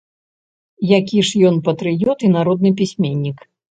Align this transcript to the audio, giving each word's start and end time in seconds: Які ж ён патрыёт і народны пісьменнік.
Які 0.97 1.19
ж 1.29 1.43
ён 1.51 1.63
патрыёт 1.69 2.17
і 2.29 2.35
народны 2.41 2.77
пісьменнік. 2.85 3.51